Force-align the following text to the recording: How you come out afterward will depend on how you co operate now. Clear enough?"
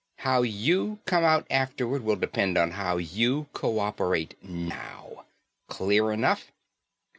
How 0.17 0.41
you 0.41 0.97
come 1.05 1.23
out 1.23 1.45
afterward 1.51 2.01
will 2.01 2.15
depend 2.15 2.57
on 2.57 2.71
how 2.71 2.97
you 2.97 3.49
co 3.53 3.77
operate 3.77 4.35
now. 4.43 5.25
Clear 5.69 6.11
enough?" 6.11 6.51